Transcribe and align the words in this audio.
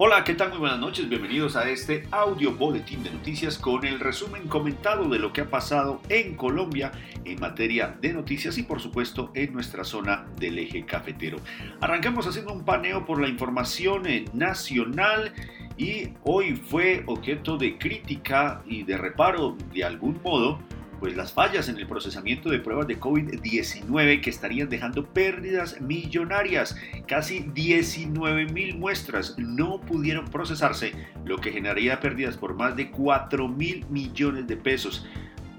Hola, 0.00 0.22
¿qué 0.22 0.34
tal? 0.34 0.50
Muy 0.50 0.58
buenas 0.58 0.78
noches, 0.78 1.08
bienvenidos 1.08 1.56
a 1.56 1.68
este 1.68 2.06
audio 2.12 2.52
boletín 2.52 3.02
de 3.02 3.10
noticias 3.10 3.58
con 3.58 3.84
el 3.84 3.98
resumen 3.98 4.46
comentado 4.46 5.08
de 5.08 5.18
lo 5.18 5.32
que 5.32 5.40
ha 5.40 5.50
pasado 5.50 6.00
en 6.08 6.36
Colombia 6.36 6.92
en 7.24 7.40
materia 7.40 7.96
de 8.00 8.12
noticias 8.12 8.56
y 8.58 8.62
por 8.62 8.78
supuesto 8.80 9.32
en 9.34 9.52
nuestra 9.52 9.82
zona 9.82 10.24
del 10.36 10.60
eje 10.60 10.86
cafetero. 10.86 11.38
Arrancamos 11.80 12.28
haciendo 12.28 12.52
un 12.52 12.64
paneo 12.64 13.04
por 13.04 13.20
la 13.20 13.26
información 13.26 14.06
eh, 14.06 14.26
nacional 14.34 15.32
y 15.76 16.10
hoy 16.22 16.54
fue 16.54 17.02
objeto 17.06 17.56
de 17.56 17.76
crítica 17.76 18.62
y 18.66 18.84
de 18.84 18.98
reparo 18.98 19.56
de 19.74 19.82
algún 19.82 20.20
modo 20.22 20.60
pues 20.98 21.16
las 21.16 21.32
fallas 21.32 21.68
en 21.68 21.78
el 21.78 21.86
procesamiento 21.86 22.50
de 22.50 22.58
pruebas 22.58 22.86
de 22.86 22.98
COVID-19 22.98 24.20
que 24.20 24.30
estarían 24.30 24.68
dejando 24.68 25.06
pérdidas 25.06 25.80
millonarias. 25.80 26.76
Casi 27.06 27.40
19 27.40 28.46
mil 28.46 28.76
muestras 28.76 29.36
no 29.38 29.80
pudieron 29.80 30.26
procesarse, 30.26 30.92
lo 31.24 31.38
que 31.38 31.52
generaría 31.52 32.00
pérdidas 32.00 32.36
por 32.36 32.54
más 32.54 32.76
de 32.76 32.90
4 32.90 33.48
mil 33.48 33.86
millones 33.88 34.46
de 34.46 34.56
pesos. 34.56 35.06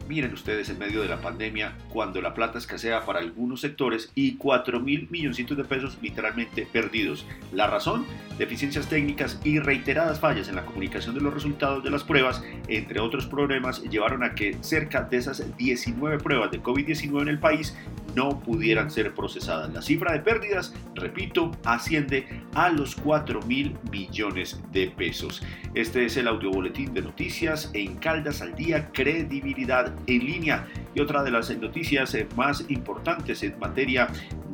Miren 0.10 0.34
ustedes 0.34 0.68
en 0.70 0.80
medio 0.80 1.04
de 1.04 1.08
la 1.08 1.22
pandemia, 1.22 1.76
cuando 1.88 2.20
la 2.20 2.34
plata 2.34 2.58
escasea 2.58 3.06
para 3.06 3.20
algunos 3.20 3.62
sectores 3.62 4.12
y 4.16 4.38
4 4.38 4.80
mil 4.80 5.08
milloncitos 5.12 5.56
de 5.56 5.64
pesos 5.64 6.00
literalmente 6.02 6.66
perdidos. 6.66 7.28
La 7.54 7.68
razón, 7.68 8.08
deficiencias 8.40 8.90
técnicas 8.90 9.40
y 9.44 9.60
reiteradas 9.60 10.20
fallas 10.20 10.48
en 10.48 10.56
la 10.56 10.66
comunicación 10.66 11.14
de 11.14 11.22
los 11.22 11.32
resultados 11.32 11.84
de 11.84 11.92
las 11.92 12.04
pruebas, 12.04 12.44
entre 12.68 13.00
otros 13.00 13.28
problemas, 13.28 13.84
llevaron 13.84 14.24
a 14.24 14.34
que 14.34 14.58
cerca 14.62 15.04
de 15.04 15.18
esas 15.18 15.56
19 15.58 16.18
pruebas 16.18 16.50
de 16.50 16.64
COVID-19 16.64 17.22
en 17.22 17.28
el 17.28 17.38
país 17.38 17.78
no 18.16 18.40
pudieran 18.40 18.90
ser 18.90 19.14
procesadas. 19.14 19.74
La 19.74 19.82
cifra 19.82 20.14
de 20.14 20.20
pérdidas, 20.20 20.74
repito, 20.96 21.52
asciende 21.64 22.28
a 22.54 22.70
los 22.70 22.96
4 22.96 23.42
mil 23.44 23.76
millones 23.92 24.60
de 24.72 24.88
pesos. 24.88 25.42
Este 25.74 26.06
es 26.06 26.18
el 26.18 26.28
audio 26.28 26.52
boletín 26.52 26.94
de 26.94 27.02
noticias 27.02 27.70
en 27.74 27.96
Caldas 27.96 28.42
al 28.42 28.56
Día, 28.56 28.90
credibilidad 28.92 29.94
en 30.08 30.26
línea. 30.26 30.68
Y 30.96 31.02
otra 31.02 31.24
de 31.24 31.32
las 31.32 31.56
noticias 31.58 32.14
eh, 32.16 32.28
más 32.36 32.66
importantes 32.70 33.44
en 33.44 33.58
materia 33.60 34.08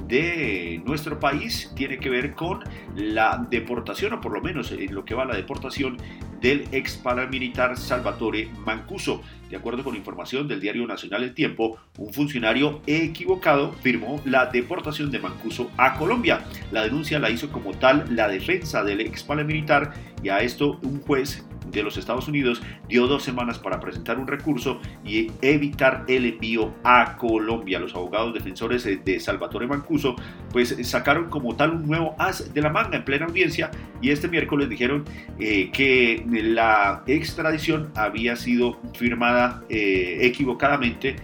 de 0.07 0.81
nuestro 0.85 1.19
país 1.19 1.71
tiene 1.75 1.97
que 1.97 2.09
ver 2.09 2.33
con 2.33 2.59
la 2.95 3.45
deportación, 3.49 4.13
o 4.13 4.21
por 4.21 4.31
lo 4.31 4.41
menos 4.41 4.71
en 4.71 4.93
lo 4.93 5.05
que 5.05 5.15
va 5.15 5.23
a 5.23 5.27
la 5.27 5.35
deportación 5.35 5.97
del 6.41 6.67
ex 6.71 6.97
paramilitar 6.97 7.77
Salvatore 7.77 8.49
Mancuso. 8.65 9.21
De 9.49 9.55
acuerdo 9.55 9.83
con 9.83 9.95
información 9.95 10.47
del 10.47 10.59
diario 10.59 10.85
Nacional 10.85 11.23
El 11.23 11.33
Tiempo, 11.33 11.77
un 11.97 12.13
funcionario 12.13 12.81
equivocado 12.87 13.73
firmó 13.73 14.21
la 14.25 14.47
deportación 14.47 15.11
de 15.11 15.19
Mancuso 15.19 15.71
a 15.77 15.95
Colombia. 15.95 16.41
La 16.71 16.83
denuncia 16.83 17.19
la 17.19 17.29
hizo 17.29 17.49
como 17.51 17.71
tal 17.71 18.15
la 18.15 18.27
defensa 18.27 18.83
del 18.83 19.01
ex 19.01 19.23
paramilitar 19.23 19.93
y 20.23 20.29
a 20.29 20.39
esto 20.39 20.79
un 20.83 21.01
juez 21.01 21.45
de 21.75 21.83
los 21.83 21.97
Estados 21.97 22.27
Unidos 22.27 22.61
dio 22.87 23.07
dos 23.07 23.23
semanas 23.23 23.59
para 23.59 23.79
presentar 23.79 24.17
un 24.17 24.27
recurso 24.27 24.79
y 25.03 25.31
evitar 25.41 26.05
el 26.07 26.25
envío 26.25 26.73
a 26.83 27.17
Colombia. 27.17 27.79
Los 27.79 27.93
abogados 27.93 28.33
defensores 28.33 28.83
de 28.83 29.19
Salvatore 29.19 29.67
Mancuso 29.67 30.15
pues 30.51 30.75
sacaron 30.87 31.29
como 31.29 31.55
tal 31.55 31.71
un 31.71 31.87
nuevo 31.87 32.15
as 32.17 32.53
de 32.53 32.61
la 32.61 32.69
manga 32.69 32.97
en 32.97 33.05
plena 33.05 33.25
audiencia 33.25 33.71
y 34.01 34.09
este 34.09 34.27
miércoles 34.27 34.69
dijeron 34.69 35.05
eh, 35.39 35.69
que 35.71 36.25
la 36.27 37.03
extradición 37.07 37.91
había 37.95 38.35
sido 38.35 38.79
firmada 38.93 39.63
eh, 39.69 40.19
equivocadamente 40.21 41.15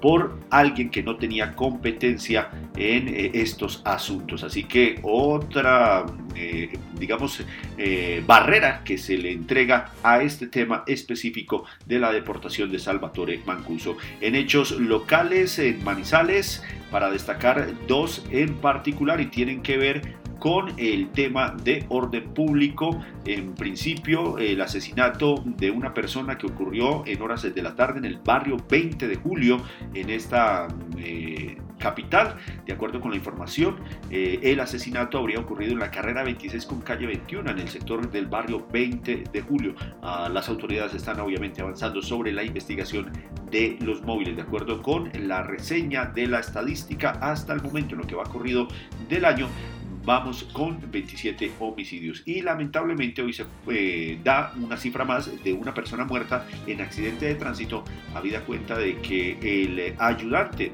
por 0.00 0.38
alguien 0.50 0.90
que 0.90 1.02
no 1.02 1.16
tenía 1.16 1.54
competencia 1.54 2.50
en 2.76 3.08
eh, 3.08 3.30
estos 3.34 3.82
asuntos. 3.84 4.42
Así 4.42 4.64
que 4.64 4.98
otra, 5.02 6.06
eh, 6.34 6.78
digamos, 6.98 7.42
eh, 7.78 8.22
barrera 8.26 8.82
que 8.84 8.98
se 8.98 9.18
le 9.18 9.32
entrega 9.32 9.92
a 10.02 10.22
este 10.22 10.46
tema 10.46 10.84
específico 10.86 11.64
de 11.86 11.98
la 11.98 12.12
deportación 12.12 12.70
de 12.70 12.78
Salvatore 12.78 13.40
Mancuso. 13.46 13.96
En 14.20 14.34
hechos 14.34 14.72
locales, 14.72 15.58
en 15.58 15.82
Manizales, 15.84 16.62
para 16.90 17.10
destacar 17.10 17.68
dos 17.86 18.24
en 18.30 18.56
particular 18.56 19.20
y 19.20 19.26
tienen 19.26 19.62
que 19.62 19.76
ver 19.76 20.20
con 20.40 20.72
el 20.78 21.10
tema 21.10 21.54
de 21.62 21.86
orden 21.88 22.34
público. 22.34 23.00
En 23.24 23.54
principio, 23.54 24.38
el 24.38 24.60
asesinato 24.60 25.44
de 25.44 25.70
una 25.70 25.94
persona 25.94 26.36
que 26.36 26.46
ocurrió 26.46 27.04
en 27.06 27.22
horas 27.22 27.42
de 27.42 27.62
la 27.62 27.76
tarde 27.76 27.98
en 27.98 28.06
el 28.06 28.18
barrio 28.18 28.56
20 28.68 29.06
de 29.06 29.16
julio 29.16 29.62
en 29.94 30.10
esta 30.10 30.66
eh, 30.98 31.56
capital. 31.78 32.36
De 32.66 32.72
acuerdo 32.72 33.00
con 33.00 33.10
la 33.10 33.16
información, 33.16 33.76
eh, 34.10 34.38
el 34.42 34.60
asesinato 34.60 35.18
habría 35.18 35.40
ocurrido 35.40 35.72
en 35.72 35.80
la 35.80 35.90
carrera 35.90 36.22
26 36.22 36.66
con 36.66 36.80
calle 36.80 37.06
21 37.06 37.50
en 37.50 37.58
el 37.58 37.68
sector 37.68 38.10
del 38.10 38.26
barrio 38.26 38.66
20 38.72 39.24
de 39.32 39.40
julio. 39.40 39.74
Ah, 40.02 40.28
las 40.32 40.48
autoridades 40.48 40.94
están 40.94 41.18
obviamente 41.20 41.62
avanzando 41.62 42.02
sobre 42.02 42.32
la 42.32 42.44
investigación 42.44 43.10
de 43.50 43.76
los 43.80 44.02
móviles. 44.02 44.36
De 44.36 44.42
acuerdo 44.42 44.82
con 44.82 45.10
la 45.26 45.42
reseña 45.42 46.06
de 46.06 46.26
la 46.28 46.40
estadística 46.40 47.10
hasta 47.10 47.52
el 47.52 47.62
momento 47.62 47.94
en 47.94 48.02
lo 48.02 48.06
que 48.06 48.14
va 48.14 48.24
corrido 48.24 48.68
del 49.08 49.24
año, 49.24 49.48
vamos 50.10 50.42
con 50.52 50.90
27 50.90 51.52
homicidios. 51.60 52.24
Y 52.26 52.42
lamentablemente 52.42 53.22
hoy 53.22 53.32
se 53.32 53.44
eh, 53.68 54.18
da 54.24 54.52
una 54.60 54.76
cifra 54.76 55.04
más 55.04 55.30
de 55.44 55.52
una 55.52 55.72
persona 55.72 56.04
muerta 56.04 56.48
en 56.66 56.80
accidente 56.80 57.26
de 57.26 57.36
tránsito, 57.36 57.84
habida 58.12 58.40
cuenta 58.40 58.76
de 58.76 58.96
que 58.96 59.38
el 59.40 59.94
ayudante 60.00 60.72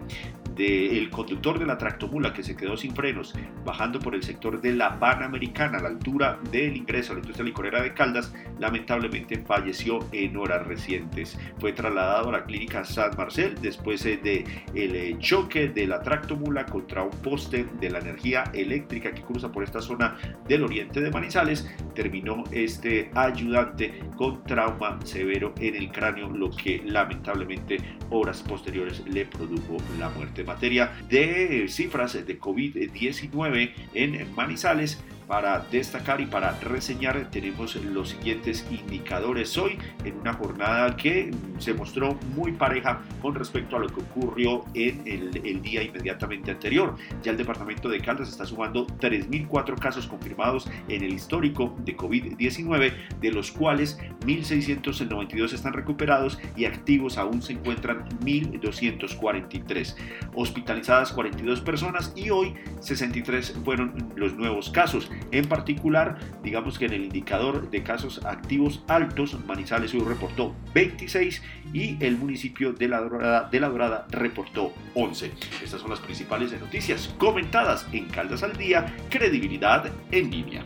del 0.56 1.11
conductor 1.11 1.59
de 1.59 1.67
la 1.67 1.78
tractomula 1.78 2.33
que 2.33 2.43
se 2.43 2.56
quedó 2.56 2.77
sin 2.77 2.94
frenos 2.94 3.34
bajando 3.65 3.99
por 3.99 4.15
el 4.15 4.22
sector 4.22 4.61
de 4.61 4.72
la 4.72 4.99
Panamericana 4.99 5.78
a 5.78 5.83
la 5.83 5.89
altura 5.89 6.39
del 6.50 6.77
ingreso 6.77 7.12
a 7.12 7.17
la 7.17 7.21
industria 7.21 7.44
licorera 7.44 7.83
de 7.83 7.93
Caldas, 7.93 8.33
lamentablemente 8.59 9.39
falleció 9.39 9.99
en 10.12 10.37
horas 10.37 10.67
recientes. 10.67 11.39
Fue 11.59 11.72
trasladado 11.72 12.28
a 12.28 12.33
la 12.33 12.44
clínica 12.44 12.84
San 12.84 13.11
Marcel 13.17 13.55
después 13.61 14.05
eh, 14.06 14.19
de 14.22 14.44
eh, 14.75 15.17
choque 15.19 15.69
de 15.69 15.87
la 15.87 16.00
tractomula 16.00 16.65
contra 16.65 17.03
un 17.03 17.11
poste 17.11 17.67
de 17.81 17.91
la 17.91 17.99
energía 17.99 18.44
eléctrica 18.55 19.12
que 19.12 19.23
cruza 19.23 19.50
por 19.50 19.65
esta 19.65 19.81
zona 19.81 20.17
del 20.49 20.65
oriente 20.65 21.00
de 21.00 21.11
Manizales. 21.11 21.69
Terminó 21.94 22.44
este 22.53 23.11
ayudante 23.15 24.00
con 24.17 24.43
trauma 24.44 24.99
severo 25.05 25.53
en 25.59 25.75
el 25.75 25.91
cráneo, 25.91 26.31
lo 26.31 26.50
que 26.50 26.83
lamentablemente 26.84 27.78
horas 28.11 28.43
posteriores 28.43 29.03
le 29.06 29.27
produjo 29.27 29.77
la 29.99 30.09
muerte 30.11 30.44
materia 30.47 30.93
de 31.09 31.67
cifras 31.69 32.15
de 32.15 32.41
COVID-19 32.41 33.73
en 33.95 34.34
Manizales 34.34 34.99
para 35.26 35.60
destacar 35.70 36.20
y 36.20 36.26
para 36.26 36.59
reseñar 36.60 37.31
tenemos 37.31 37.76
los 37.76 38.10
siguientes 38.10 38.66
indicadores 38.70 39.56
hoy 39.59 39.78
en 40.04 40.19
una 40.19 40.32
jornada 40.32 40.97
que 40.97 41.31
se 41.59 41.75
mostró 41.75 42.19
muy 42.34 42.53
pareja 42.53 43.00
con 43.20 43.34
respecto 43.34 43.76
a 43.76 43.81
lo 43.81 43.88
que 43.88 44.00
ocurrió 44.00 44.64
en 44.75 45.03
el, 45.06 45.62
día 45.62 45.82
inmediatamente 45.82 46.50
anterior. 46.50 46.97
Ya 47.22 47.32
el 47.32 47.37
departamento 47.37 47.88
de 47.88 48.00
Caldas 48.00 48.28
está 48.28 48.44
sumando 48.44 48.87
3.004 48.87 49.78
casos 49.78 50.06
confirmados 50.06 50.69
en 50.88 51.03
el 51.03 51.12
histórico 51.12 51.75
de 51.84 51.97
COVID-19, 51.97 52.93
de 53.20 53.31
los 53.32 53.50
cuales 53.50 53.98
1.692 54.26 55.53
están 55.53 55.72
recuperados 55.72 56.38
y 56.56 56.66
activos 56.66 57.19
aún 57.19 57.43
se 57.43 57.54
encuentran 57.54 58.08
1.243. 58.20 59.97
Hospitalizadas 60.34 61.12
42 61.12 61.60
personas 61.62 62.12
y 62.14 62.31
hoy 62.31 62.54
63 62.81 63.60
fueron 63.64 64.12
los 64.14 64.34
nuevos 64.34 64.70
casos. 64.70 65.10
En 65.31 65.47
particular, 65.47 66.19
digamos 66.43 66.78
que 66.78 66.87
en 66.87 66.93
el 66.93 67.04
indicador 67.04 67.71
de 67.71 67.82
casos 67.82 68.25
activos 68.25 68.82
altos, 68.88 69.38
Manizales 69.47 69.94
hoy 69.94 70.00
reportó 70.00 70.54
26 70.75 71.43
y 71.72 71.97
el 72.04 72.16
municipio 72.16 72.72
de 72.72 72.88
La 72.88 73.00
Dorada, 73.00 73.49
de 73.50 73.60
la 73.60 73.69
Dorada 73.69 74.06
reportó 74.10 74.72
11. 74.94 75.32
Estas 75.62 75.81
son 75.81 75.91
las 75.91 76.00
principales 76.00 76.59
noticias 76.59 77.15
comentadas 77.19 77.87
en 77.93 78.06
Caldas 78.06 78.43
al 78.43 78.56
Día, 78.56 78.94
credibilidad 79.10 79.91
en 80.10 80.31
línea. 80.31 80.62